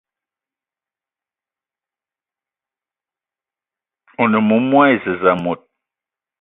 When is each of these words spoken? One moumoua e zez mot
One 4.23 4.31
moumoua 4.47 4.85
e 4.93 4.95
zez 5.03 5.23
mot 5.43 5.59